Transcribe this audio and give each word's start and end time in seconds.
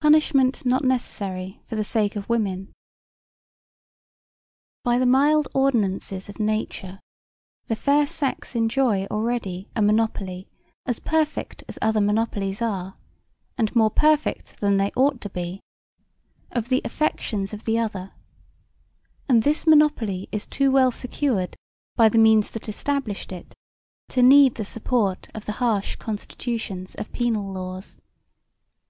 Punishment 0.00 0.64
not 0.64 0.84
necessary 0.84 1.60
for 1.66 1.76
the 1.76 1.84
sake 1.84 2.16
of 2.16 2.30
women 2.30 2.72
By 4.84 4.98
the 4.98 5.04
mild 5.04 5.48
ordinances 5.52 6.30
of 6.30 6.40
nature 6.40 6.98
the 7.66 7.76
fair 7.76 8.06
sex 8.06 8.56
enjoy 8.56 9.04
already 9.10 9.68
a 9.76 9.82
monopoly 9.82 10.48
as 10.86 10.98
perfect 10.98 11.62
as 11.68 11.78
other 11.82 12.00
monopolies 12.00 12.62
are, 12.62 12.96
and 13.58 13.76
more 13.76 13.90
perfect 13.90 14.60
than 14.60 14.78
they 14.78 14.92
ought 14.96 15.20
to 15.20 15.28
be, 15.28 15.60
of 16.50 16.70
the 16.70 16.80
affections 16.82 17.52
of 17.52 17.64
the 17.64 17.78
other 17.78 18.12
and 19.28 19.42
this 19.42 19.66
monopoly 19.66 20.26
is 20.32 20.46
too 20.46 20.70
well 20.70 20.90
secured 20.90 21.54
by 21.96 22.08
the 22.08 22.16
means 22.16 22.50
that 22.52 22.66
established 22.66 23.30
it 23.30 23.54
to 24.08 24.22
need 24.22 24.54
the 24.54 24.64
support 24.64 25.28
of 25.34 25.44
the 25.44 25.52
harsh 25.60 25.96
constitutions 25.96 26.94
of 26.94 27.12
penal 27.12 27.52
laws. 27.52 27.98